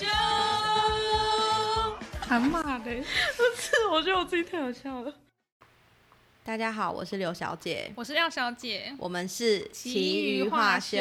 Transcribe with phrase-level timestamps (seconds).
[0.00, 0.06] 秀。
[2.20, 5.12] 喊骂的，不是，我觉得我自己太好笑了。
[6.42, 8.94] 大家好，我是刘小姐，我是廖小姐。
[8.98, 10.96] 我们是奇余余话休。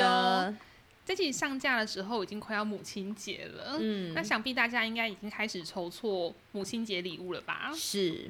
[1.05, 7.71] 这集上架的时候已经快要母亲节了，嗯那想必大家应该已经开始筹措母亲节礼物了吧？
[7.73, 8.29] 是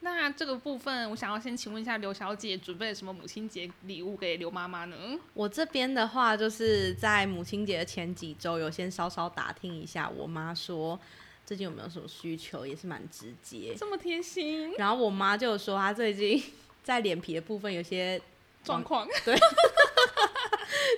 [0.00, 4.96] 那这个部分，我想要先请问一下刘小姐，准备了什么母亲节礼物给刘妈妈呢？
[5.34, 10.98] 我这边的话，就是在母亲节的前几周，有先稍稍打听一下我妈说
[11.44, 13.74] 最近有没有什么需求，也是蛮直接。
[13.76, 16.42] 这么贴心然后我妈就说她最近
[16.84, 18.20] 在脸皮的部分有些
[18.62, 19.36] 状况， 对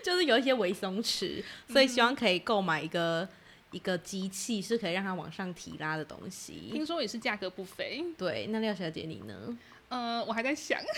[0.04, 3.26] 就是有一些微松弛，所以希望可以购买一个
[3.72, 6.70] 一个机器，是可以让它往上提拉的东西。
[6.72, 8.04] 听说也是价格不菲。
[8.18, 9.58] 对，那廖小姐你呢？
[9.88, 10.88] 呃，我还在想， 廖妈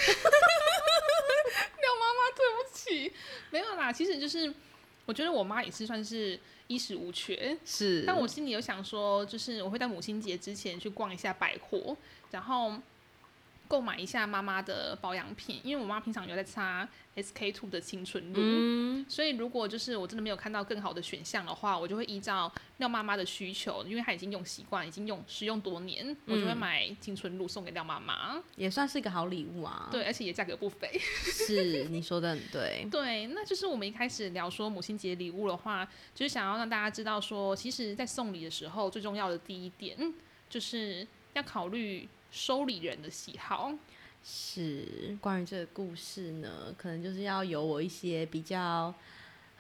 [2.15, 3.13] 妈对不起，
[3.51, 4.53] 没有啦，其实就是
[5.07, 11.97] 我觉得我妈也是算是衣食无缺，是但我心里有想说，就是我会在母亲节之前去逛一下百货，
[12.31, 12.75] 然后
[13.73, 18.39] 购买一下妈妈的保养品，因为我妈平常有在擦 SK two 的青春露。
[18.39, 28.39] 嗯，所以，如果就是我真的没有看到更好的选项的话，我就会依照廖妈妈的需求，因为她已经用习惯，已经用使用多年，我就会嗯买青春露送给廖妈妈。
[28.57, 30.91] 也算是一个好礼物啊。，对，而且也价格不菲。
[30.99, 32.87] 是你说的很对。
[32.93, 39.97] 对，那就是我们一开始聊说母亲节礼物的话，就是想要让大家知道说，其实，在送礼的时候，最重要的第一点
[40.51, 43.73] 就是要考虑收礼人的喜好。
[44.25, 48.95] 是关于这个故事呢，可能就是要由我一些比较，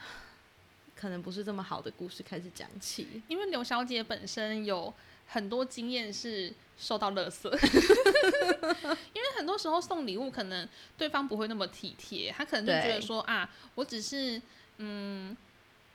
[0.96, 3.22] 可能不是这么好的故事开始讲起。
[3.28, 4.92] 因为刘小姐本身有
[5.26, 7.50] 很多经验是受到垃圾，
[9.12, 14.40] 因为很多时候送礼物可能对方不会那么体贴，他可能就觉得说啊，我只是
[14.78, 15.36] 嗯。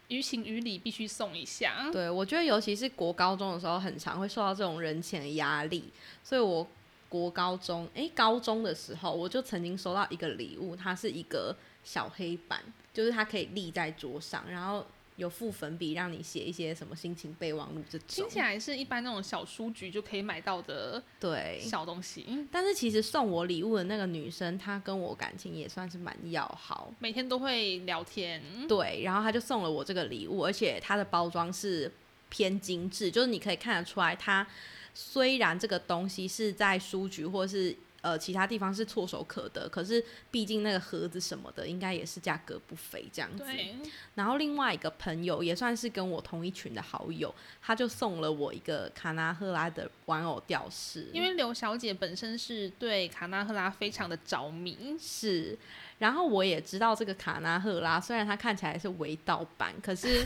[0.08, 5.84] 于情于理必须送一下，对，我觉得尤其是国高中的时候，很常会受到这种人情的压力，
[6.24, 6.66] 所以我
[7.10, 12.62] 国高中，诶，高中的时候，我就曾经收到一个礼物，它是一个小黑板，
[12.94, 14.86] 就是它可以立在桌上，然后
[15.18, 18.30] 有附粉笔让你写一些什么心情备忘录这种听。
[18.30, 22.48] 起来是一般那种小书局就可以买到的对，小东西。
[22.52, 26.94] 但是其实送我礼物的那个女生，她跟我感情也算是蛮要好。
[27.00, 31.92] 每天都会聊天，对，然后她就送了我这个礼物，而且它的包装是
[32.30, 34.48] 偏精致，就是你可以看得出来，它
[34.94, 43.44] 虽然这个东西是在书局或是呃其他地方是唾手可得，可是毕竟那个盒子什么的，应该也是价格不菲这样子。
[43.44, 43.76] 对，
[44.16, 55.58] 然后另外一个朋友也算是跟我同一群的好友，他就送了我一个卡纳赫拉的玩偶吊饰，因为刘小姐本身是对卡纳赫拉非常的着迷，是，
[55.98, 60.24] 然后我也知道这个卡纳赫拉，虽然它看起来是微盗版，可是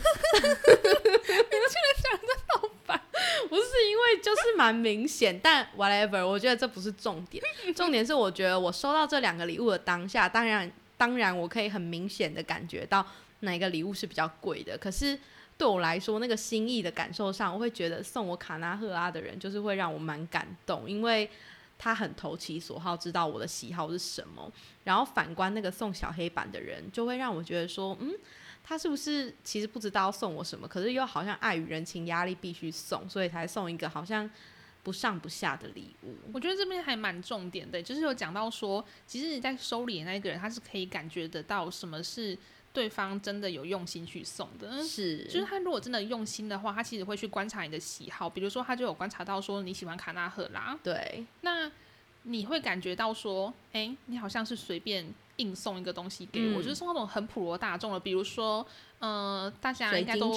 [3.48, 7.42] 不是因为就是蛮明显，但 whatever，我觉得这不是重点，
[7.74, 13.06] 重点是我觉得我收到这两个礼物的当下，当然当然我可以很明显的感觉到
[13.40, 15.18] 哪个礼物是比较贵的，可是。
[15.58, 21.28] 对我来说，那个心意的感受上，我会觉得送我卡纳赫拉的人，就是会让我蛮感动，因为
[21.78, 24.50] 他很投其所好，知道我的喜好是什么。
[24.82, 28.12] 然后反观那个送小黑板的人，就会让我觉得说，嗯，
[28.64, 34.28] 他是不是其实不知道送我什么，可是又好像碍于人情压力必须送，所以才送一个好像
[34.82, 36.14] 不上不下的礼物。
[36.32, 42.36] 我觉得这边还蛮重点的，就是有讲到说，其实你在收礼的那一个人，他是可以感觉得到什么是
[42.72, 44.82] 对方真的有用心去送的。
[44.82, 51.70] 是，就是他如果真的用心的话，他其实会去观察你的喜好，比如说他就有观察到说你喜欢卡纳赫拉，对，那
[52.22, 55.04] 你会感觉到说，哎、你好像是随便
[55.36, 56.62] 硬送一个东西给我，嗯。
[56.62, 58.66] 就是送那种很普罗大众的，比如说，
[58.98, 60.34] 呃，大家应该都、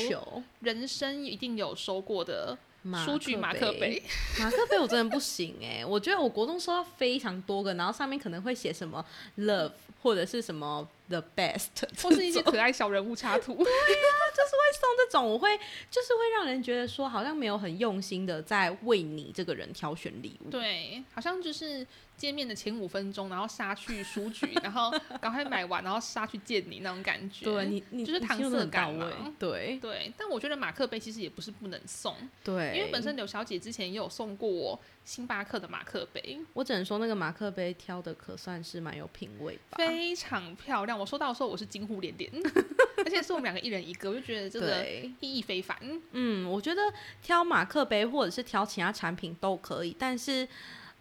[0.62, 2.58] 人生一定有收过的
[3.04, 4.02] 书局马克杯，
[4.40, 9.04] 马克杯我真的不行哎、我觉得我国中收到非常多个，然后上面可能会写什么
[9.40, 9.72] love
[10.02, 11.70] 或者是什么 the best，
[12.02, 13.54] 或是一些可爱小人物插图。
[13.58, 15.58] 对呀，就是会送这种，我会
[15.90, 20.50] 就是会让人觉得说好像没有很用心的在为你这个人挑选礼物。
[20.50, 21.86] 对，好像就是
[22.18, 24.92] 见面的前五分钟，然后杀去书局，然后
[25.22, 27.46] 赶快买完，然后杀去见你那种感觉。
[27.46, 39.78] 对你，你就是搪塞感嘛位对对，但我觉得马克杯其实也不是不能送，对，因为本身柳小姐之前也有送过我星巴克的马克杯，我只能说那个马克杯挑的可算是蛮有品味吧。
[39.78, 40.98] 非常漂亮。
[40.98, 42.30] 我收到的时候我是惊呼连连，
[42.98, 44.84] 而且是我们两个一人一个，我就觉得这个，
[45.20, 45.78] 意义非凡。
[46.12, 46.82] 嗯，我觉得
[47.22, 50.48] 挑马克杯或者是挑其他产品都可以，但是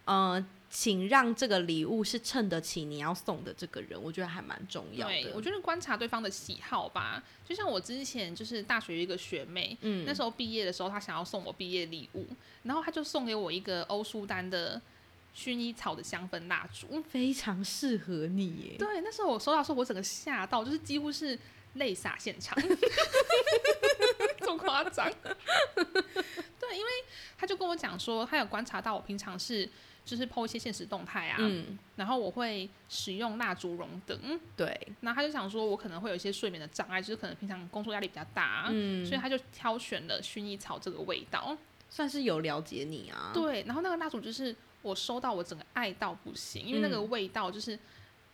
[0.05, 0.45] 呃，
[0.77, 5.31] 请让这个礼物是衬得起你要送的这个人，我觉得还蛮重要对，的。
[5.33, 7.23] 我觉得观察对方的喜好吧。
[7.47, 12.27] 就像我之前就是大学一个学妹，嗯那时候毕业的时候，她想要送我毕业礼物，
[12.63, 14.81] 然后她就送给我一个欧舒丹的
[15.33, 17.01] 薰衣草的香氛蜡烛。
[17.03, 18.75] 非常适合你耶。
[18.77, 21.39] 对，那时候我收到的时候，我整个吓到，就是几乎是
[21.75, 22.53] 泪洒现场，
[24.39, 25.09] 这么夸张？
[26.59, 26.91] 对，因为
[27.37, 29.69] 他就跟我讲说，他有观察到我平常是
[30.05, 38.67] 就是 PO 一些现实动态啊，嗯，然后我会使用蜡烛熔灯，对，那他就想说我可能会有一些睡眠的障碍，就是可能平常工作压力比较大
[39.03, 41.57] 所以他就挑选了薰衣草这个味道。
[41.89, 43.31] 算是有了解你啊。
[43.33, 47.77] 对，然后那个蜡烛就是我收到，我整个爱到不行，因为那个嗯味道就是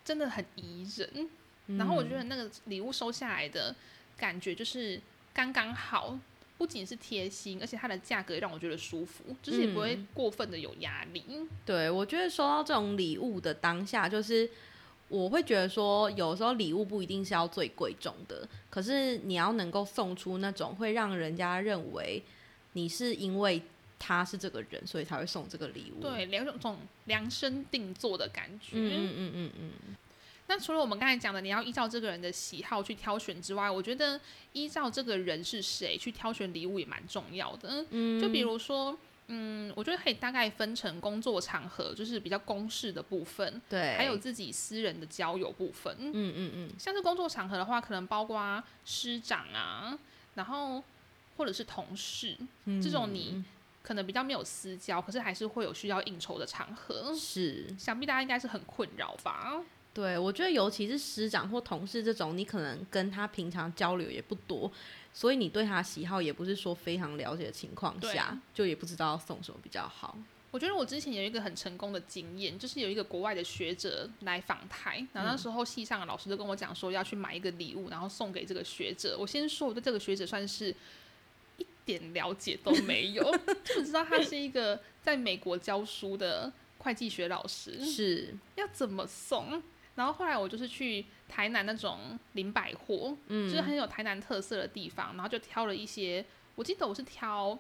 [0.04, 1.30] 真的很宜人。
[1.68, 3.76] 嗯，然后我觉得那个礼物收下来的
[4.18, 5.00] 感觉就是
[5.34, 6.18] 刚刚好，
[6.62, 11.24] 不仅是贴心，而且它的价格也让我觉得舒服，就是也不会嗯过分的有压力。
[11.66, 14.48] 对，我觉得收到这种礼物的当下，就是
[15.08, 22.22] 我会觉得说，有时候礼物不一定是要最贵重的，可是你要能够送出那种会让人家认为
[22.74, 23.60] 你是因为
[23.98, 28.74] 他是这个人，所以才会送这个礼物。，对，两种种量身定做的感觉。
[28.74, 29.96] 嗯嗯嗯嗯嗯，
[30.52, 34.20] 那除了我们刚才讲的，你要依照这个人的喜好去挑选之外，我觉得
[34.52, 37.86] 依照这个人是谁去挑选礼物也蛮重要的。
[37.92, 45.96] 嗯就比如说，嗯，我觉得可以大概分成工作场合，就是比较公事的部分，对，还有自己私人的交友部分。
[46.00, 49.98] 嗯嗯嗯，像是工作场合的话，可能包括师长啊，
[50.36, 50.84] 然后
[51.38, 53.42] 或者是同事，嗯这种你
[53.82, 57.16] 可能比较没有私交，可是还是会有需要应酬的场合。
[57.16, 59.64] 是想必大家应该是很困扰吧？
[59.94, 64.72] 对，我觉得尤其是师长或同事这种，你可能跟他平常交流也不多，
[65.14, 70.18] 所以你对他的喜好也不是说非常了解的情况下，就也不知道送什么比较好。
[70.50, 79.18] 我觉得我之前有一个很成功的经验，就是有一个国外的学者来访台，然后那时候系上的老师就跟我讲说要去买一个礼物，然后送给这个学者。
[79.20, 80.74] 我先说，我对这个学者算是
[81.58, 83.24] 一点了解都没有，
[83.64, 89.62] 就只知道他是一个在美国教书的会计学老师，是，要怎么送？
[90.02, 96.26] 然后后来我就是去台南那种林百货，嗯，就是很有台南特色的地方，然后就挑了一些，
[96.56, 97.56] 我记得我是挑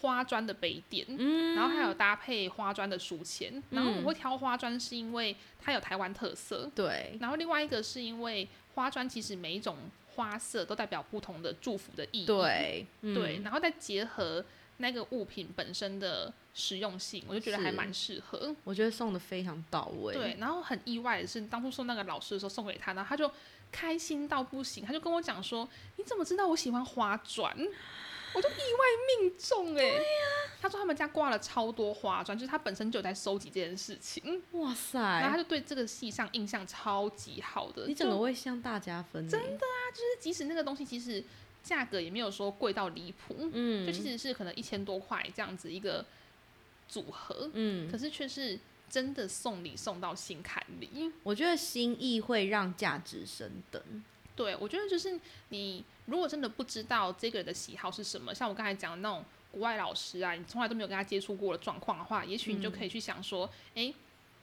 [0.00, 3.62] 花砖的杯垫，嗯然后还有搭配花砖的书签。
[3.68, 9.76] 然后我会挑花砖是因为它有台湾特色，对，然后另外一个是因为花砖其实每一种
[10.14, 14.42] 花色都代表不同的祝福的意义，对，对，嗯然后再结合
[14.78, 18.56] 那个物品本身的实用性，我就觉得还蛮适合。
[18.64, 20.14] 我觉得送的非常到位。
[20.14, 23.30] 对，然后很意外的是，当初送那个老师的时候送给他，然后他就
[23.70, 27.54] 开心到不行，他就跟我讲说：“你怎么知道我喜欢花砖？”
[28.34, 29.94] 我就意外命中哎、
[30.60, 37.86] 他说他们家挂了超多花砖，就是他本身就有在收集这件事情，哇塞，然后他就对这个戏上印象超级好的。
[37.86, 41.24] 你整个就会向大家分，真的啊，就是即使那个东西其实
[41.62, 46.04] 价格也没有说贵到离谱，嗯，就其实是可能一千多块这样子一个
[46.88, 51.12] 组合，嗯，可是却是真的送礼送到心坎里。
[51.22, 53.82] 我觉得心意会让价值升等。
[54.34, 55.18] 对，我觉得就是
[55.48, 63.94] 你如果真的不知道这个人的喜好是什么，像我刚才讲的那种国外老师啊，你从来都没有跟他接触过的状况的话，也许你就可以去想说，诶，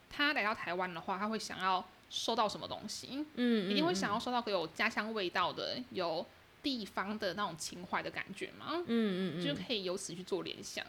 [0.10, 3.24] 他来到台湾的话，他会想要收到什么东西？
[3.36, 6.26] 嗯，一定会嗯想要收到个有家乡味道的、有
[6.64, 8.72] 地方的那种情怀的感觉嘛？
[8.72, 10.84] 嗯嗯嗯，就可以由此去做联想。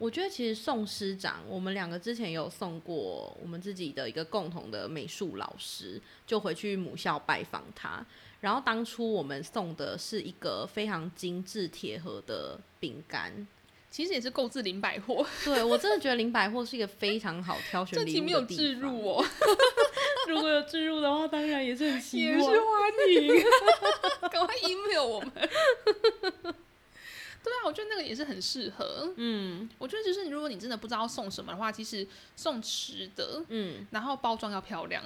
[0.00, 8.02] 我觉得其实宋师长，我们两个之前有送过我们自己的一个共同的美术老师，就回去母校拜访他。
[8.40, 13.46] 然后当初我们送的是一个非常精致铁盒的饼干。
[13.90, 19.24] 其实也是购置林百货， 对我真的觉得林百货是一个非常好挑选这礼物题没有置的地方入哦，
[20.28, 22.38] 如果有置入的话，当然也是很希望。
[22.38, 22.58] 也是欢
[23.12, 23.44] 迎，
[24.32, 25.30] 赶快 email 我们。
[27.42, 29.12] 对啊，我觉得那个也是很适合。
[29.16, 32.06] 嗯我觉得就是如果你真的不知道送什么的话，其实
[32.36, 35.02] 送吃的，嗯，然后包装要漂亮。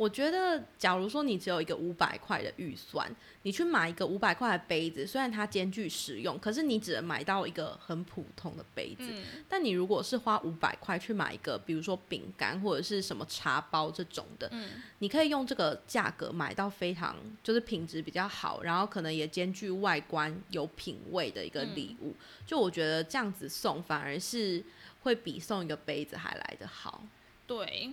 [0.00, 3.06] 我觉得，假如说你只有一个五百块的预算，
[3.42, 9.04] 你去买一个五百块的杯子，虽然它兼具实用，可是你只能买到一个很普通的杯子。
[9.10, 22.14] 嗯，但你如果是花五百块去买一个，比如说饼干或者是什么茶包这种的，嗯你可以用这个价格买到非常就是品质比较好，然后可能也兼具外观有品味的一个礼物。
[22.46, 24.64] 就我觉得这样子送，反而是
[25.02, 27.04] 会比送一个杯子还来得好。
[27.46, 27.92] 对。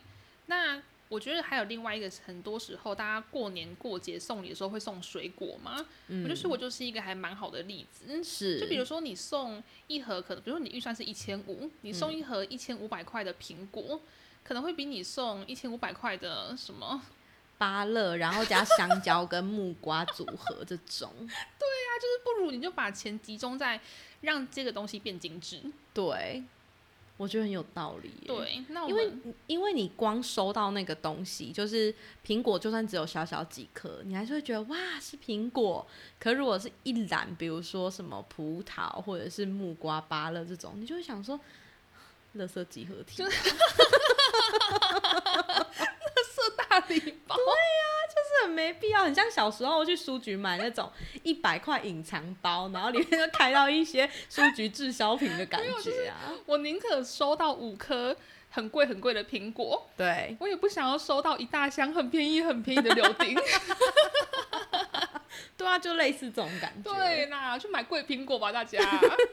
[0.50, 8.24] 那我觉得还有另外一个，很多时候大家过年过节送礼的时候会送水果嘛，嗯，我觉得水果就是一个还蛮好的例子。
[8.24, 14.02] 是，就比如说你送一盒，可能比如说你预算是一千五，你送一盒一千五百块的苹果，
[14.44, 17.02] 可能会比你送一千五百块的什么，
[17.58, 23.80] 芭乐，然后加香蕉跟木瓜组合这种， 对啊，就是不如你就把钱集中在
[24.22, 25.62] 让这个东西变精致。
[25.94, 26.44] 对，
[27.18, 28.12] 我觉得很有道理。
[28.26, 29.12] 对，那因为
[29.48, 31.94] 因为你光收到那个东西，就是
[32.26, 35.86] 苹果，就算只有小小几颗，你还是会觉得哇是苹果。
[36.20, 41.40] 可如果是一篮，比如说什么葡萄或者是木瓜、芭乐这种，你就会想说，
[42.36, 43.30] 垃圾集合体，色
[46.70, 47.36] 大礼包，
[48.40, 50.92] 是很没必要，很像小时候去书局买那种
[51.24, 56.34] 一百块隐藏包，然后里面就开到一些书局滞销品的感觉啊。
[56.46, 58.16] 我宁可收到五颗
[58.50, 63.36] 很贵很贵的苹果，对，我也不想要收到一大箱很便宜很便宜的柳丁。
[65.56, 66.92] 对啊，就类似这种感觉。
[66.92, 68.80] 对啦，去买贵苹果吧，大家。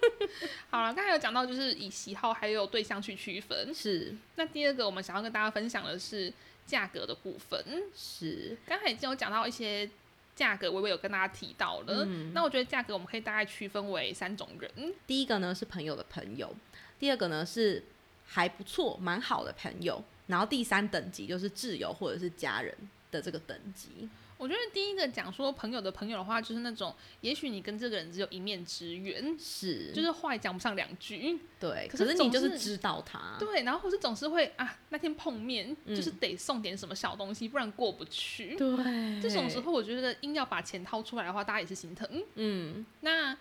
[0.70, 3.72] 好了，刚才有讲到就是以喜好还有对象去区分。
[3.74, 6.32] 是那第二个我们想要跟大家分享的是
[6.66, 7.64] 价格的部分。
[7.94, 9.88] 是，刚才已经有讲到一些
[10.34, 12.04] 价格，微微有跟大家提到了。
[12.32, 14.94] 那我觉得价格我们可以大概区分为三种人。
[15.06, 16.54] 第一个呢是朋友的朋友，
[16.98, 17.82] 第二个呢是
[18.26, 22.74] 还不错、蛮好的朋友，然后第三等级就是挚友或者是家人
[23.10, 24.08] 的这个等级。
[24.44, 38.54] 我觉得第一个讲说朋友的朋友的话，就是那种也许你跟这个人只有一面之缘，是，就是话也讲不上两句，对，可可是你就是知道他，对，然后或是总是会啊那天碰面，嗯就是得送点什么小东西，不然过不去。
[38.56, 42.06] 对，这种时候，我觉得硬要把钱掏出来的话，大家也是心疼。
[42.34, 43.34] 嗯，那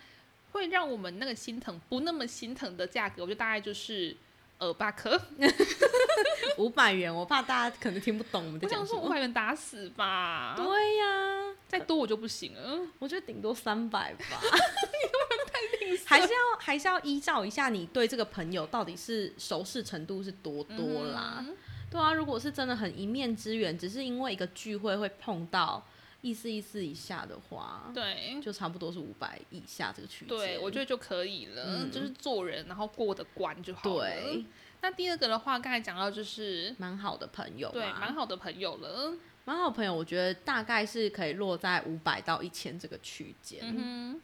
[0.54, 4.16] 会让我们那个心疼不那么心疼的价格，我觉得大概就是
[4.60, 5.20] 耳巴克。
[6.58, 9.00] 五百元，我怕大家可能听不懂我们在我想讲什么。
[9.00, 12.80] 说五百元打死吧，对呀、再多我就不行了。
[13.00, 14.26] 我觉得顶多三百吧。
[16.06, 21.38] 还是要还是要依照一下你对这个朋友到底是熟识程度是多多啦。
[21.40, 21.56] 嗯
[21.90, 25.86] 对啊，如果是真的很一面之缘，只是因为一个聚会会碰到
[26.24, 28.42] 意思意思以下的话，对。
[28.42, 30.30] 就差不多是五百以下这个区间。
[30.30, 34.10] 对，我觉得就可以了，嗯就是做人，然后过得关就好了。
[34.10, 34.46] 对，
[34.82, 39.14] 那第二个的话，刚才讲到就是蛮好的朋友，对蛮好的朋友了。
[39.46, 43.60] 蛮好朋友，我觉得大概是可以落在五百到一千这个区间。
[43.62, 44.20] 嗯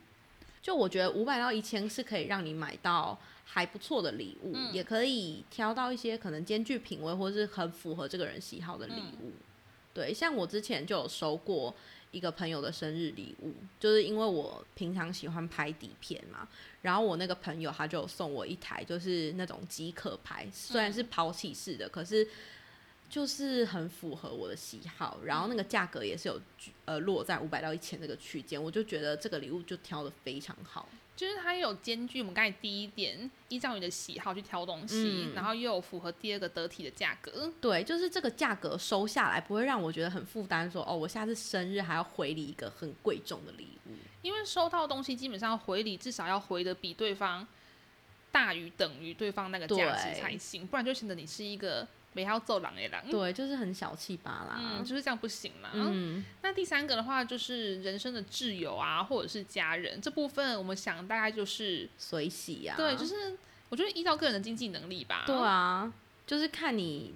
[0.62, 9.28] 就我觉得五百到一千是可以让你买到还不错的礼物，嗯也可以挑到一些可能兼具品味或是很符合这个人喜好的礼物。
[9.28, 9.34] 嗯
[9.94, 11.74] 对，像我之前就有收过
[12.12, 16.48] 一个朋友的生日礼物，就是因为我平常喜欢拍底片嘛，
[16.82, 22.28] 然后我那个朋友他就送我一台就是那种即可拍，虽然是抛弃式的，可是。
[23.10, 26.40] 就是很符合我的喜好，然后那个价格也是有
[26.86, 30.88] 呃落在五百到一千这个区间，我就觉得这个礼物就挑的非常好。
[31.16, 37.52] 就是它有兼具我们刚才第一点，依照你的喜好去挑东西，嗯然后又有符合第二个得体的价格。
[37.60, 43.92] 对，就是这个价格收下来不会让我觉得很负担，说哦，我下次生日还要回礼一个很贵重的礼物。
[44.22, 47.46] 因为收到东西基本上回礼至少要回的比对方
[48.32, 51.86] 大于等于对方那个价值才行，不然就显得你是一个
[52.20, 53.02] 没要揍狼也狼。
[53.10, 54.58] 对，就是很小气吧啦。
[54.60, 55.70] 嗯，就是这样不行嘛。
[55.74, 63.38] 嗯，那第三个的话，就是人生的挚友啊，或者是家人这部分，我们想大概就是，随喜呀、对，就是
[63.70, 65.24] 我觉得依照个人的经济能力吧。
[65.26, 65.92] 对啊，
[66.28, 67.14] 就是看你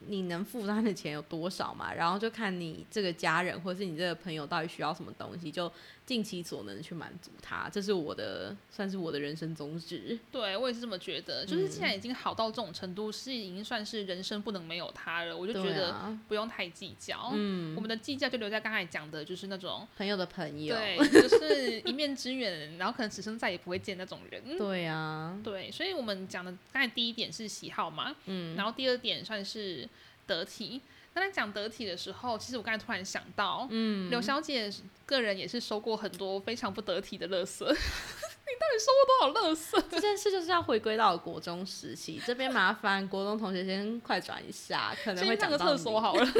[0.00, 5.70] 你能负担的钱有多少嘛，然后就看你这个家人或是你这个朋友到底需要什么东西，就
[6.04, 7.68] 尽其所能去满足他。
[7.72, 10.18] 这是我的算是我的人生宗旨。
[10.30, 11.46] 对我也是这么觉得。
[11.46, 17.30] 就是既嗯然已经好到这种程度，是已经算是人生不能没有他了，我就觉得不用太计较。
[17.34, 24.42] 嗯我，们的计较就留在刚才讲的，就是那种朋友的朋友，对，就是一面之缘，然后可能此生再也不会见那种人。
[24.58, 29.88] 对啊，对，所以我们讲的刚才第一点是喜好嘛，嗯，然后第二点算是
[30.26, 30.80] 得体。
[31.14, 34.72] 那在讲得体的时候，其实我刚才突然想到，嗯，刘小姐
[35.04, 37.64] 个人也是收过很多非常不得体的垃圾。
[38.44, 39.82] 你到底收过多少垃圾？
[39.90, 46.26] 这件事就是要回归到国中时期，这边麻烦国中同学先快转一下，可能会讲到厕所好了。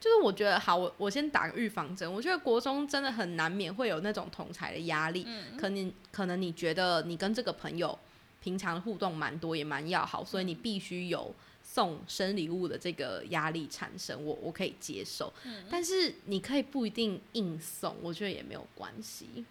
[0.00, 2.12] 就是我觉得好，我我先打个预防针。
[2.12, 7.98] 我觉得国中真的很难免会有那种同才的压力，嗯可能可能你觉得你跟这个朋友
[8.42, 11.34] 平常互动蛮多，也蛮要好，所以你必须有
[11.74, 15.32] 送生礼物的这个压力产生，我我可以接受。
[15.44, 19.44] 嗯但是你可以不一定硬送，我觉得也没有关系。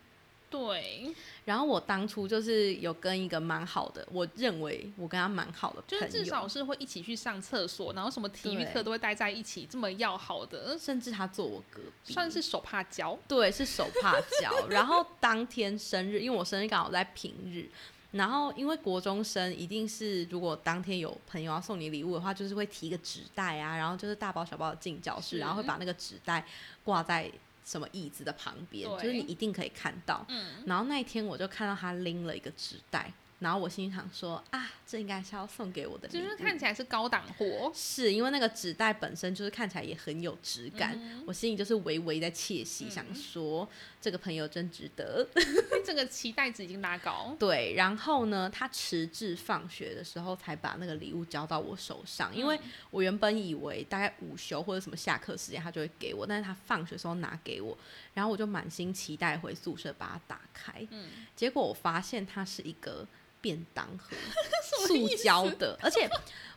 [0.50, 1.12] 对，
[1.46, 13.18] 然后我当初就是有跟一个蛮好的，我认为我跟他蛮好的朋友，就是至少是会一起去上厕所，然后什么体育课都会待在一起，这么要好的，甚至他坐我隔壁，算是手帕交。
[13.27, 14.68] 对，是手帕交。
[14.70, 17.68] 然后当天生日，因为我生日刚好在平日，
[18.13, 26.46] 然后因为国中生一定是如果当天有朋友要送你礼物的话，就是会提一个纸袋啊，然后就是大包小包的进教室，然后会把那个纸袋
[26.84, 27.29] 挂在
[27.65, 30.25] 什么椅子的旁边，就是你一定可以看到。
[30.29, 33.12] 嗯，然后那一天我就看到他拎了一个纸袋，
[33.43, 43.67] 然后我心里想说啊，这应该是要送给我的，就是看起来是高档货，是因为那个纸袋本身就是看起来也很有质感，嗯我心里就是微微在窃喜，想说
[44.01, 45.27] 这个朋友真值得。
[45.85, 47.35] 这个期待值已经拉高。
[47.38, 52.57] 对，然后呢，他迟至放学的时候才把那个礼物交到我手上，因为
[52.89, 57.77] 我原本以为大概午休或者什么下课时间他就会给我，但是他放学的时候拿给我，
[58.13, 63.05] 然后我就满心期待回宿舍把它打开，嗯结果我发现它是一个
[63.43, 64.15] 便当盒，
[64.88, 66.09] 塑胶的，而且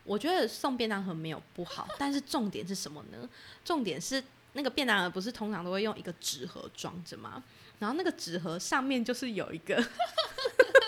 [0.05, 3.29] 我觉得送便当盒没有不好，但是重点是什么呢？
[3.65, 7.43] 重点是那个便当盒不是通常都会用一个纸盒装着吗？
[7.81, 9.75] 然后那个纸盒上面就是有一个，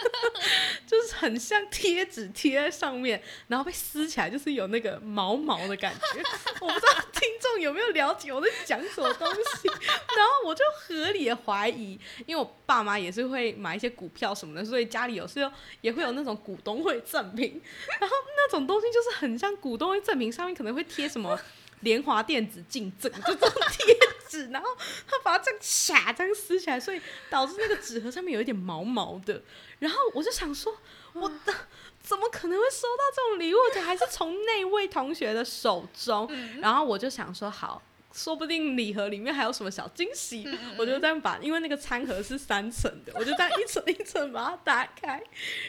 [0.88, 6.22] 就是很像贴纸贴在上面，然后被撕起来就是有那个毛毛的感觉。
[6.60, 15.52] 我不知道听众有没有了解我在讲什么东西，然后我就合理的怀疑，因为我爸妈也是会买一些股票什么的，所以家里有时候
[15.82, 17.60] 也会有那种股东会赠品，
[18.00, 21.38] 然后那种东西就是很像股东会赠品，上面可能会贴什么
[21.80, 23.96] 联华电子竞赠，就这种贴
[24.28, 24.68] 纸，然后
[25.06, 29.42] 他把它这样卡这样撕起来，所以导致那个纸盒上面有一点毛毛的，
[29.78, 30.76] 然后我就想说，
[31.12, 31.54] 我的。
[32.00, 33.58] 怎么可能会收到这种礼物？
[33.58, 36.26] 而且还是从那位同学的手中。
[36.58, 40.48] 然后我就想说，好，说不定礼盒里面还有什么小惊喜。
[40.76, 45.22] 我就这样把，因为那个餐盒是三层的，我就这样一层一层把它打开，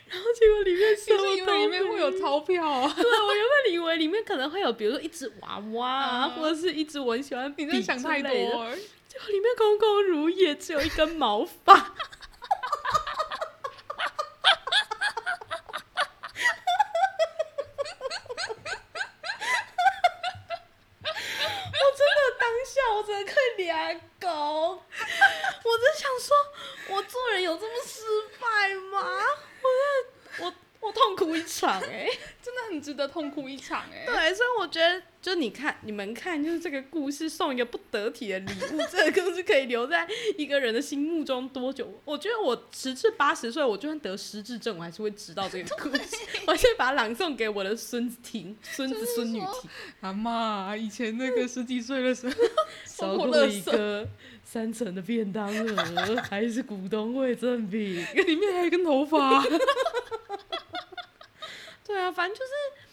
[0.08, 2.94] 然后结果里面什么以为里面会有钞票啊？
[2.96, 8.76] 对，我原本以为里面可能会有，比如说一只娃娃啊，嗯或者是一只我很喜欢笔你在想太之类的多。
[9.08, 11.74] 结果里面空空如也，只有一根毛发。
[21.72, 28.02] 我真的当下我真的快俩狗，我在想说，我做人有这么失
[28.40, 29.02] 败吗？
[29.62, 29.68] 我
[30.38, 32.08] 真的，我我痛苦一场哎、
[32.42, 42.02] 真的很值得痛哭一场哎、对，所以我觉得，就你看，你们看，就是这个故事送一个不得体的礼物， 这个故事可以留在一个人的心目中多久？
[42.04, 46.16] 我觉得我十至八十岁，我就算得失智症，我还是会知道这个故事，
[46.48, 49.70] 我还是把它朗诵给我的孙子听，孙子孙女听。
[50.02, 52.34] 阿妈以前那个十几岁的时候，
[52.88, 54.08] 收收过一个
[54.44, 58.04] 三层的便当盒，还是股东会赠品。
[58.26, 59.44] 里面还有一根头发。
[61.86, 62.89] 对啊，反正就是，啊，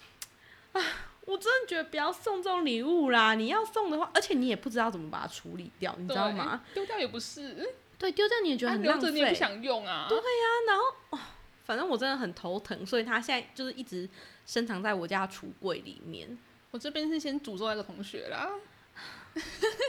[1.27, 3.35] 我真的觉得不要送这种礼物啦。
[3.35, 6.63] 你要送的话，而且你也不知道怎么把它处理掉，你知道吗？
[6.73, 9.03] 丢掉也不是，对，丢掉你也觉得啊很浪费。
[9.03, 10.07] 留着你也不想用啊。
[10.09, 10.23] 对呀
[10.69, 11.21] 然后哦，
[11.65, 14.09] 反正我真的很头疼，所以他现在就是一直
[14.47, 16.39] 深藏在我家橱柜里面。
[16.71, 18.51] 我这边是先诅咒那个同学啦。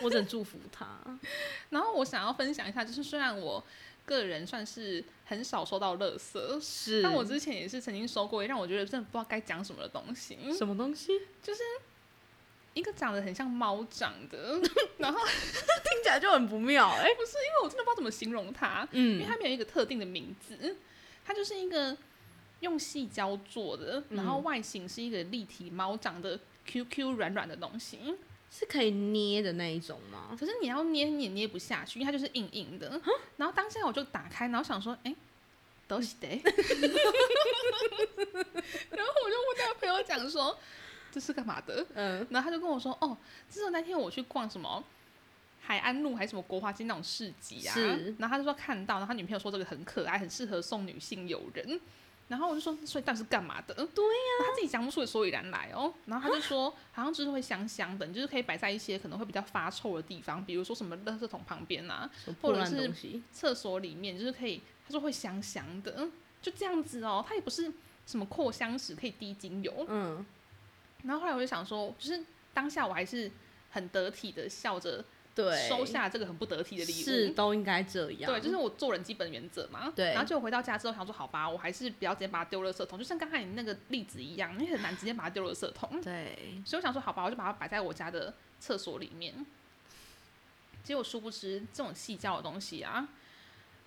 [0.03, 0.85] 我只能祝福他。
[1.69, 3.63] 然后我想要分享一下，就是虽然我
[4.07, 11.11] 个人算是很少收到垃圾，是但我之前也是曾经收过让我觉得真的不知道该讲什么的东西，什么东西？
[11.43, 11.61] 就是
[12.73, 14.59] 一个长得很像猫长的，
[14.97, 20.77] 然后听起来就很不妙哎、不是因为我真的不知道怎么形容它，因为嗯它没有一个特定的名字，
[21.25, 21.97] 它就是一个
[22.61, 27.99] 用细胶做的，然后嗯外形是一个立体猫长的 QQ 软软的东西。
[28.57, 30.35] 是可以捏的那一种吗？
[30.39, 32.99] 可是你要捏你也捏不下去，因为它就是硬硬的。
[33.35, 35.15] 然后当下我就打开，然后想说，哎、
[35.87, 36.27] 都是的。
[36.27, 36.41] 然
[39.05, 40.57] 后我就问那个朋友讲说，
[41.11, 41.85] 这是干嘛的？
[41.93, 43.15] 嗯，然后他就跟我说，哦，
[43.47, 44.83] 这是那天我去逛什么
[45.61, 47.75] 海安路还是什么国华街那种市集啊。
[48.17, 51.79] 然后他就说看到，然后他女朋友说这个很可爱，很适合送女性友人。
[52.27, 53.73] 然后我就说，所以到底是干嘛的？
[53.73, 55.93] 对呀、他自己讲不出个所以然来哦。
[56.05, 62.09] 然后他就说，好像就是会香香的，你就是可以摆在一些可能会比较发臭的地方，比如说什么垃圾桶旁边啊，
[62.41, 62.91] 或者是？
[63.31, 66.11] 厕所里面，就是可以，他说会香香的，嗯
[66.41, 67.23] 就这样子哦。
[67.27, 67.71] 它也不是
[68.05, 69.85] 什么扩香石可以滴精油。
[69.87, 70.25] 嗯，
[71.03, 73.31] 然后后来我就想说，就是当下我还是
[73.69, 75.03] 很得体的笑着
[75.37, 77.05] 对，收下这个很不得体的礼物。
[77.05, 78.31] 是都应该这样。
[78.31, 79.93] 对，就是我做人基本原则嘛。
[79.95, 86.01] 对然后结果回到家之后，想说好吧，我还是不要直接把它丢垃圾桶，就像刚才你那个例子一样，因为很难直接把它丢垃圾桶。
[86.01, 89.45] 对，所以我想说好吧，我就把它摆在我家的厕所里面。
[90.83, 93.07] 结果殊不知，这种细胶的东西啊，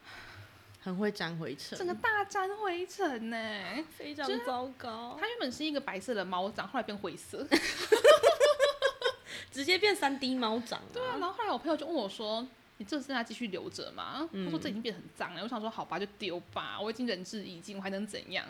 [0.80, 3.36] 很会沾灰尘，整个大沾灰尘呢。
[3.98, 7.44] 非常糟糕，它原本是一个白色的猫掌，后来变灰色。
[9.50, 12.46] 直接变三 D 猫掌对啊，然后后来我朋友就问我说
[12.78, 14.28] ：“你这次要继续留着吗？
[14.32, 15.42] 他说这已经变得很脏了。
[15.42, 18.46] 我想说好吧，就丢吧，我已经仁至义尽，我还能怎样？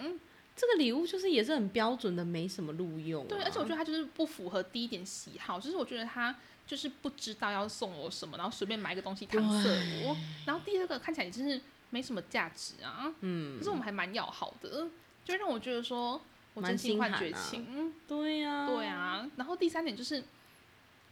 [0.55, 3.29] 这个礼物就是也是很标准的，没什么录用、啊。
[3.29, 6.35] 对，而且我觉得他就是不符合第一点喜好，就是我觉得他
[6.67, 9.71] 就是不知道要送我什么，然后随便买一个东西搪塞
[10.05, 10.17] 我。
[10.45, 11.59] 然后第二个看起来也真是
[11.89, 14.87] 没什么价值啊，嗯，可是我们还蛮要好的，
[15.25, 16.21] 就让我觉得说
[16.53, 17.95] 我真心换绝情。
[18.07, 20.23] 对呀、对啊，然后第三点就是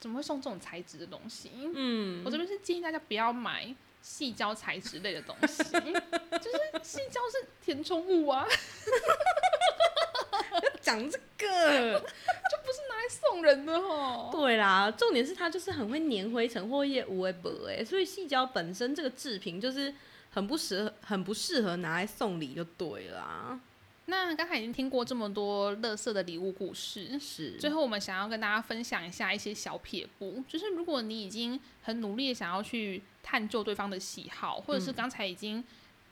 [0.01, 1.51] 怎么会送这种材质的东西？
[1.75, 8.47] 嗯，我这边是建议大家不要买细胶材质类的东西， 就是细胶是填充物啊，
[10.81, 14.31] 讲这个就，不是拿来送人的哦。
[14.33, 19.93] 对啦，重点是它就是很会粘灰尘或一些无为薄哎，所以细胶本身这个制品就是
[20.31, 23.59] 很不适合，很不适合拿来送礼就对啦。
[24.11, 35.63] 那刚才已经听过这么多乐色的礼物故事，是，最后我们想要跟大家分享一下一些小撇步，就是如果你已经很努力的想要去探究对方的喜好，或者是刚才已经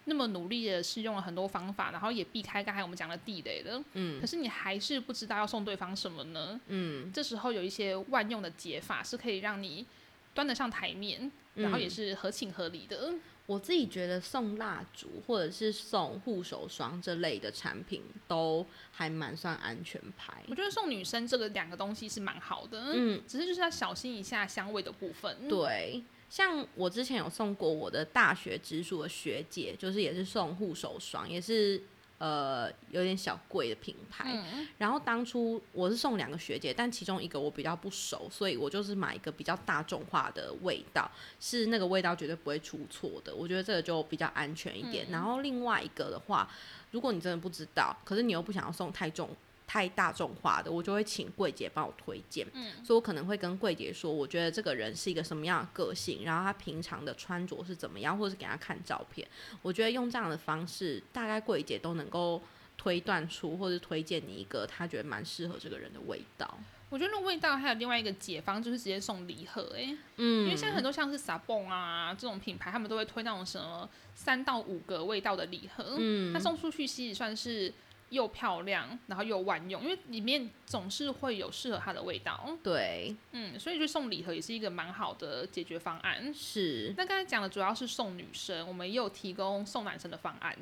[0.04, 6.60] 那么努力的试用了很多方法，然后也避开刚才我们讲的地雷了，嗯，可是你还是不知道要送对方什么呢？
[6.68, 9.86] 嗯，这时候有一些万用的解法是可以让你
[10.34, 13.14] 端得上台面，然后也是合情合理的。
[13.46, 20.42] 我自己觉得送蜡烛或者是送护手霜这类的产品都还蛮算安全牌。
[20.48, 25.48] 我觉得送女生这个两个东西是蛮好的，嗯，只是就是要小心一下香味的部分。
[25.48, 31.80] 对，像我之前有送过我的大学直属的学姐，就是也是送护手霜，也是
[32.18, 34.32] 呃有点小贵的品牌。
[34.34, 43.34] 嗯然后当初我是送两个学姐，但其中一个我比较不熟，所以我就是买一个比较大众化的味道，是那个味道绝对不会出错的。
[43.34, 45.06] 我觉得这个就比较安全一点。
[45.10, 46.48] 然后另外一个的话，
[46.90, 49.30] 如果你真的不知道，可是你又不想要送太重。
[49.66, 52.46] 太大众化的，我就会请柜姐帮我推荐。
[52.54, 59.26] 嗯所以我可能会跟柜姐说，我觉得这个人是一个什么样的个性，然后他平常的穿着是怎么样，或者是给他看照片。
[59.62, 62.40] 我觉得用这样的方式，大概柜姐都能够
[62.76, 66.58] 推断出，或是推荐你一个他觉得蛮适合这个人的味道。
[66.88, 77.72] 我觉得那个味道还有另外一个解方，就是直接送礼盒、欸，哎，嗯因为现在很多像是 Sabon 啊这种品牌，他们都会推那种什么三到五个味道的礼盒，嗯那送出去其实算是
[78.10, 86.32] 又漂亮，然后又万用，因为里面总是会有适合它的味道，对，嗯，所以就送礼盒也是一个蛮好的解决方案。
[86.32, 90.56] 是那刚才讲的主要是送女生，我们也有提供送男生的方案。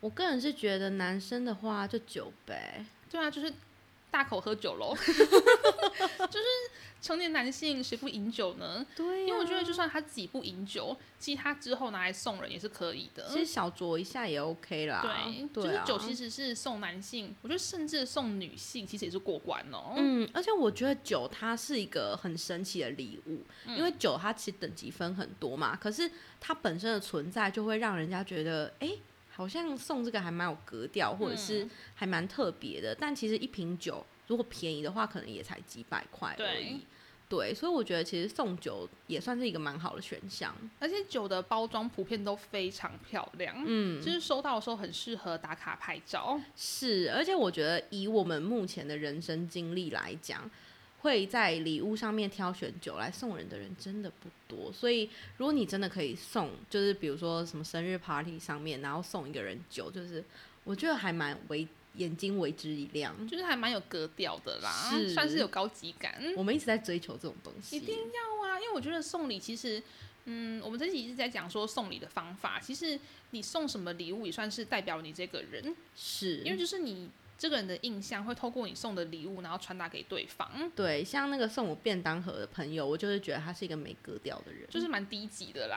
[0.00, 3.52] 我个人是觉得男生的话就酒呗，对啊，就是
[4.14, 4.94] 大口喝酒喽，
[6.30, 6.46] 就是
[7.02, 8.86] 成年男性谁不饮酒呢？
[8.94, 13.26] 对、因为我觉得就算他自己不饮酒，其实他之后拿来送人也是可以的。
[13.28, 15.02] 其实小酌一下也 OK 啦。
[15.52, 19.94] 对，就是酒其实是送男性，我觉得甚至送女性其实也是过关哦。
[19.96, 26.08] 嗯，而且我觉得酒它是一个很神奇的礼物，因为酒它其实等级分很多嘛，可是
[26.40, 28.88] 它本身的存在就会让人家觉得，哎、
[29.34, 32.94] 好像送这个还蛮有格调，或者是还蛮特别的。
[32.94, 36.80] 但其实一瓶酒如果便宜的话，可能也才几百块而已。
[37.26, 40.54] 对，所以我觉得其实送酒也算是一个蛮好的选项。
[40.78, 46.38] 而且酒的包装普遍都非常漂亮，嗯，就是收到的时候很适合打卡拍照。
[46.54, 50.48] 是，而且我觉得以我们目前的人生经历来讲，
[51.04, 54.72] 会在礼物上面挑选酒来送人的人真的不多。
[54.72, 60.24] 所以，如果你真的可以送，就是比如说什么生日 party 上面，然后送一个人酒，就是
[60.64, 63.14] 我觉得还蛮为眼睛为之一亮。
[63.28, 66.18] 就是还蛮有格调的啦，是算是有高级感。
[66.36, 69.82] 我们一直在追求这种东西，一定要啊，因为我觉得送礼其实，
[70.24, 72.98] 嗯，我们这期一直在讲说送礼的方法，其实
[73.30, 85.74] 你送什么礼物也算是代表你这个人，是因为就是你这个人的印象会透过你送的礼物，然后传达给对方，对，像那个送我便当盒的朋友，我就是觉得他是一个没格调的人，就是蛮低级的啦。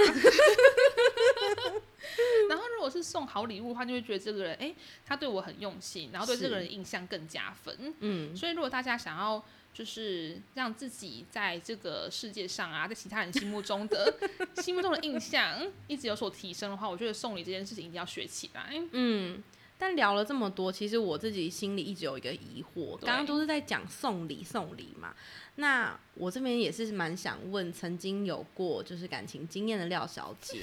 [2.49, 4.73] 然后如果是送好礼物的话，就会觉得这个人，哎、
[5.05, 7.93] 他对我很用心，然后对这个人的印象更加分。
[7.99, 9.43] 嗯，所以如果大家想要
[9.73, 14.13] 就是让自己在这个世界上啊，在其他人心目中的
[14.63, 18.73] 心目中的印象一直有所提升的话，我觉得送礼这件事情一定要学起来。
[18.91, 19.43] 嗯，
[19.79, 25.13] 但聊了这么多，其实我自己心里一直有一个疑惑，刚刚都是在讲送礼送礼嘛。
[25.55, 30.61] 那我这边也是蛮想问，曾经有过就是感情经验的廖小姐，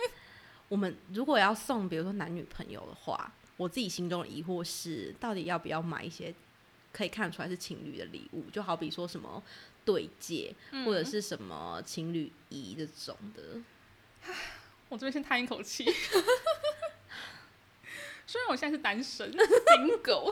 [0.68, 6.34] 我们如果要送，比如说男女朋友的话，我自己心中的疑惑是，到底要不要买一些
[6.90, 8.44] 可以看得出来是情侣的礼物？
[8.50, 9.42] 就好比说什么
[9.84, 10.54] 对戒，
[10.86, 13.42] 或者是什么情侣仪这种的。
[14.88, 15.84] 我这边先叹一口气。
[18.28, 20.30] 虽然我现在是单身，bingo，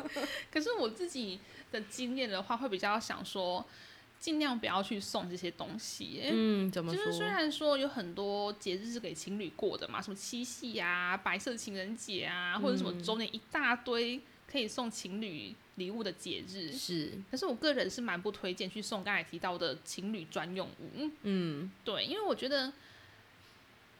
[0.52, 1.40] 可是我自己
[1.72, 3.64] 的经验的话，会比较想说，
[4.20, 6.28] 尽量不要去送这些东西耶。
[6.30, 7.02] 嗯，怎么说？
[7.02, 21.10] 就是虽然说有很多节日是给情侣过的嘛，什么七夕啊、白色情人节啊，或者什么周年一大堆可以送情侣礼物的节日，是，可是我个人是蛮不推荐去送刚才提到的情侣专用物。
[21.22, 22.70] 嗯，对，因为我觉得，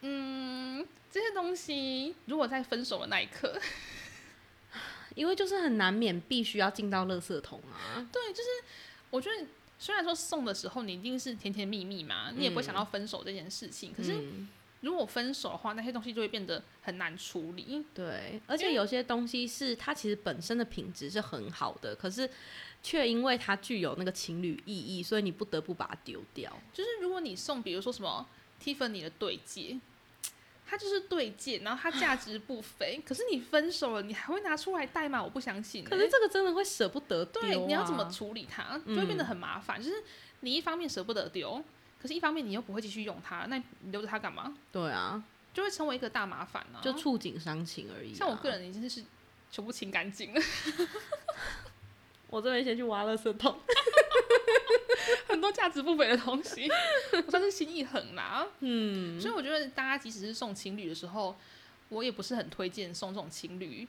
[0.01, 3.59] 嗯，这些东西如果在分手的那一刻，
[5.15, 8.07] 因为就是很难免必须要进到垃圾桶啊。
[8.11, 8.49] 对，就是
[9.09, 9.45] 我觉得
[9.77, 14.47] 虽然说送的时候你一定是甜甜蜜蜜嘛，你也不会想到分手这件事情，可是嗯
[14.81, 17.83] 如果分手的话，那些东西就会变得很难处理。
[17.93, 22.29] 对，而且有些东西是它其实本身的品质是很好的，可是
[22.81, 26.49] 却因为它具有那个情侣意义，所以你不得不把它丢掉。
[26.71, 28.25] 就是如果你送，比如说什么
[28.63, 29.77] Tiffany 的对戒，
[30.69, 35.23] 它就是对戒，然后它价值不菲，可是你分手了，你还会拿出来戴吗？
[35.23, 37.45] 我不相信欸、可是这个真的会舍不得丢、啊。
[37.47, 39.81] 对，你要怎么处理它，就会变得很麻烦。
[39.81, 39.95] 就是
[40.41, 41.63] 你一方面舍不得丢，
[41.99, 44.55] 可是一方面你又不会继续用它，那你留着它干嘛？
[44.71, 48.15] 对啊，就会成为一个大麻烦呢、就触景伤情而已、啊。
[48.15, 49.03] 像我个，人已经是
[49.49, 50.41] 全部清干净了，
[52.29, 53.59] 我这边先去挖垃圾桶。
[55.27, 56.69] 很多价值不菲的东西，
[57.25, 58.47] 我算是心一横啦。
[58.59, 61.35] 嗯，所以我觉得大家即使是送情侣的时候，
[61.89, 63.87] 我也不是很推荐送这种情侣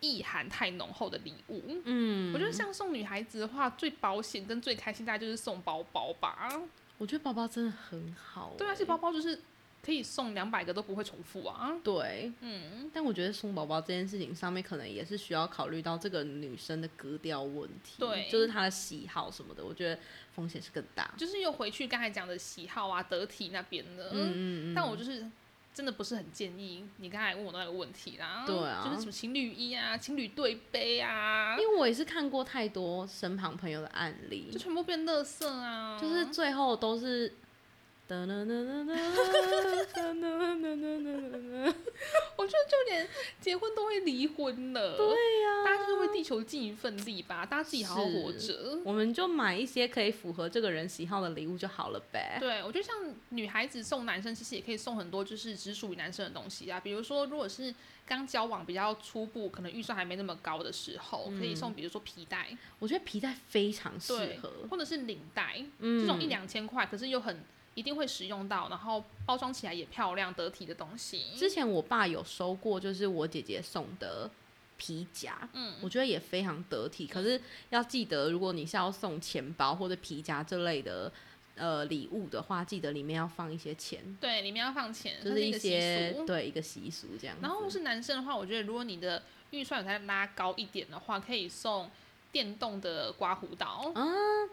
[0.00, 1.62] 意涵太浓厚的礼物。
[1.84, 6.50] 嗯，我觉得像送女孩子的话，最保险跟最开心，大概就是送包包吧。
[6.98, 8.56] 我觉得包包真的很好、欸。
[8.56, 9.40] 对啊，而且包包就是
[9.84, 11.72] 可以送两百个都不会重复啊。
[11.84, 20.00] 对，嗯，但我觉得送宝宝这件事情上面，可能也是需要考虑到这个女生的格调问题，对就是她的喜好什么的，我觉得
[20.34, 21.12] 风险是更大。
[21.18, 24.08] 就是又回去刚才讲的喜好啊、得体那边的。
[24.12, 24.74] 嗯嗯嗯。
[24.74, 25.30] 但我就是
[25.74, 28.44] 真的不是很建议你刚才问我的那个问题啦。
[28.46, 35.98] 对啊就是什么情侣衣啊、情侣对杯啊因，为我也是看过太多身旁朋友的案例就，全部变乐色啊。
[36.00, 37.34] 就是最后都是。
[38.06, 38.94] 哒啦啦啦啦
[39.94, 41.74] 哒啦啦啦啦啦
[42.36, 43.08] 我觉得就连
[43.40, 44.96] 结婚都会离婚了。
[44.98, 48.78] 对呀、大家就是为地球尽一份力吧，大家自己好好活着。
[48.84, 52.36] 我们就买一些可以符合这个人喜好的礼物就好了呗。
[52.38, 52.94] 对，我觉得像
[53.30, 56.78] 女孩子送男生，其实也可以送很多就是只属于男生的东西啊。
[56.78, 64.12] 比如说，如果是刚交往比较初步，可能预算还没那么高的时候，可以送比如说皮带，我觉得皮带非常适
[64.42, 67.42] 合，，或者是领带，嗯这种一两千块，可是又很
[67.74, 71.24] 一定会使用到，然后包装起来也漂亮得体的东西。
[71.36, 74.30] 之前我爸有收过，就是我姐姐送的
[74.76, 77.06] 皮夹，嗯，我觉得也非常得体。
[77.06, 81.10] 可是要记得，如果你是要送钱包或者皮夹这类的
[81.56, 85.58] 呃礼物的话，记得里面要放一些钱，对，里面要放钱，就是一。
[85.58, 87.36] 些对一个习俗这样。
[87.40, 91.90] 然后是男生的话，我觉得如果你的预算有再拉高一点的话，可以送
[92.34, 94.04] 电动的刮胡刀，啊，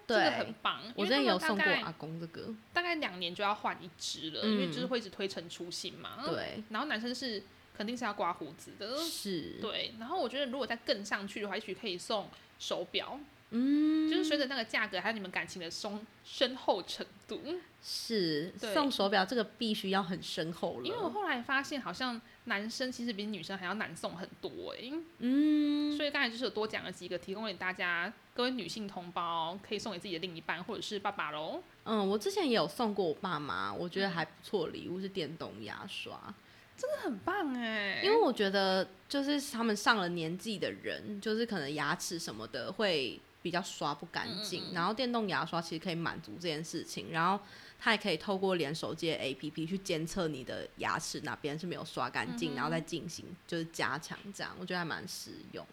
[0.06, 0.80] 这个很，棒。
[0.96, 6.24] 我之前有送过阿公这个，大概两年就要换一支了，嗯因为就是会一直推陈出新嘛。。
[6.24, 7.42] 对，然后男生是
[7.76, 9.96] 肯定是要刮胡子的，是，对。
[10.00, 13.20] 然后我觉得如果再更上去的话，也许可以送手表，
[13.52, 17.40] 嗯，就是随着那个价格还有你们感情的深深厚程度。
[17.84, 31.64] 是送手表这个必须要很深厚了，因为我后来发现，好像男生其实比女生还要难送很多哎、嗯，所以刚才就是有多讲了几个，提供给大家各位女性同胞，可以送给自己的另一半或者是爸爸喽。
[31.86, 36.32] 嗯，我之前也有送过我爸妈，我觉得还不错礼物是电动牙刷，
[36.78, 47.44] 真的很棒哎、因为我觉得就是他们上了年纪的人，就是可能牙齿什么的会比较刷不干净，然后电动牙刷其实可以满足这件事情，然后
[47.80, 55.66] 它也可以透过连手机的 APP 去监测你的牙齿哪边是没有刷干净，然后再进行就是加强这样，我觉得还蛮实用。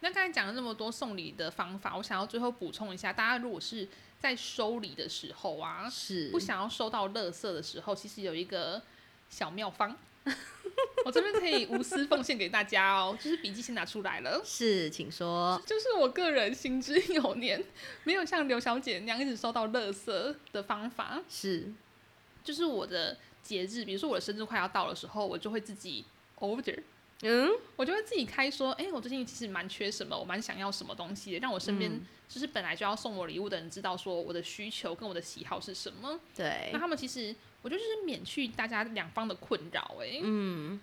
[0.00, 3.88] 那刚才讲了那么多送礼的方法，我想要最后补充一下，大家如果是
[4.20, 8.80] 在收礼的时候啊，是不想要收到垃圾的时候，其实有一个
[9.28, 9.96] 小妙方，
[11.04, 14.40] 我这边可以无私奉献给大家哦，就是笔记先拿出来了。
[14.44, 15.60] 是，请说。
[15.66, 17.62] 就是我个人行之有年，
[18.04, 21.72] 没有像刘小姐那样一直收到垃圾的方法，是，
[22.44, 26.04] 就是我的节日，比如说我的生日快要到的时候，我就会自己
[26.38, 26.80] order，
[27.22, 36.20] 嗯，我就会自己开说，哎、我最近其实蛮缺什么，我蛮想要什么东西的，让我身边嗯就是本来就要送我礼物的人知道说我的需求跟我的喜好是什么。
[36.36, 40.78] 对那，他们其实我觉得就是免去大家两方的困扰，哎，嗯，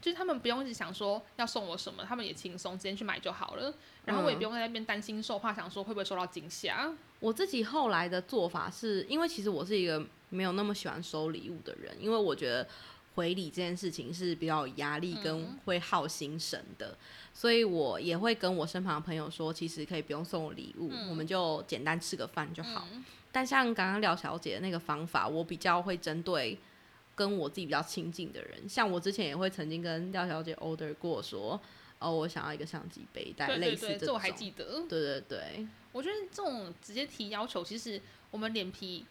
[0.00, 4.38] 就是他们不用一直想说要送我什么，他们也轻松直接去买就好了，然后我也嗯。
[4.38, 6.92] 不用在那边担心受怕，想说会不会受到惊吓。
[7.18, 12.68] 我自己后来的做法是，因为其实我是一个没有那么喜欢收礼物的人，因为我觉得
[13.16, 16.96] 回礼这件事情是比较有压力跟嗯会耗心神的，
[17.34, 22.86] 所以我也会跟我身旁的朋友说，其实可以不用送我礼物，嗯我们就简单吃个饭就好。
[22.92, 26.58] 嗯但像刚刚廖小姐的那个方法，我比较会针对
[27.14, 31.60] 跟我自己比较亲近的人，像我之前也会曾经跟廖小姐 order 过说，
[31.98, 34.82] 哦，我想要一个相机背带，对对对，类似这这我还记得。
[34.88, 38.00] 对对对，我觉得这种直接提要求，其实
[38.30, 39.04] 我们脸皮，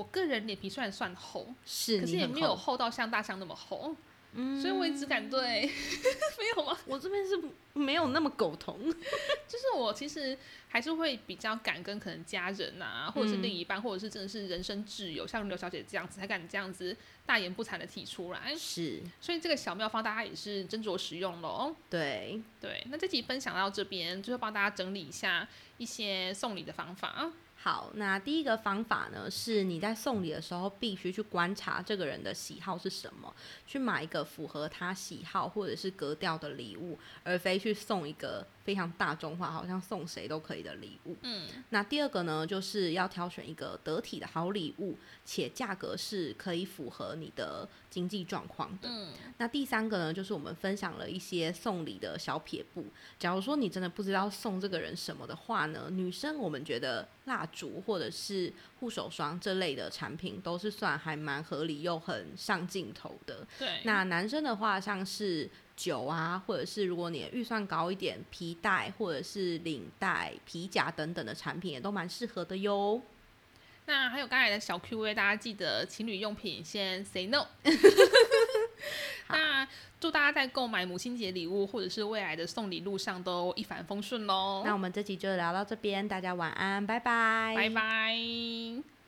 [0.00, 3.94] 我个人脸皮虽然算厚，是可是也没有厚厚到像大象那么厚，
[4.32, 5.66] 嗯所以我也只敢对，
[6.40, 6.74] 没有吗？
[6.86, 7.38] 我这边是
[7.74, 8.78] 没有那么苟同，
[9.46, 18.54] 就是我其实还是会比较敢跟可能家人啊，或者是嗯另一半，或者是真的是人生挚友，像刘小姐这样子，才敢这样子大言不惭的提出来。
[18.56, 21.76] 是所以这个小妙方大家也是斟酌使用喽。
[21.90, 22.40] 对。
[22.58, 27.30] 对，那这集分享到这边，就是帮大家整理一下一些送礼的方法。
[27.62, 33.34] 好，那第一个方法呢，是你在送礼的时候必须去观察这个人的喜好是什么，
[33.66, 41.14] 去买一个符合他喜好或者是格调的礼物，而非去送一个非常大众化，好像送谁都可以的礼物。
[41.20, 44.96] 嗯，那第二个呢，就是要挑选一个得体的好礼物，
[45.26, 48.88] 且价格是可以符合你的经济状况的。
[48.88, 52.86] 嗯那第三个呢，就是我们分享了一些送礼的小撇步。
[53.18, 63.46] 假如说你真的不知道送这个人什么的话呢，女生我们觉得蜡烛或者是护手霜这类的产品都是算还蛮合理又很上镜头的。
[63.56, 63.68] 对。
[63.84, 73.00] 那男生的话，像是酒啊，或者是如果你的预算高一点，皮带或者是领带、皮夹等等的产品也都蛮适合的哟。
[73.86, 77.46] 那还有刚才的小 Q&A，大家记得情侣用品先 say no。
[79.28, 79.66] 那
[80.00, 84.62] 祝大家在购买母亲节礼物或者是未来的送礼路上都一帆风顺喽！
[84.64, 88.99] 那我们这集就聊到这边，大家晚安，拜拜，拜拜。